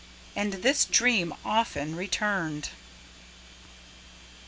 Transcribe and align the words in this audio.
And 0.35 0.53
this 0.53 0.85
dream 0.85 1.31
often 1.45 1.95
returned. 1.95 2.69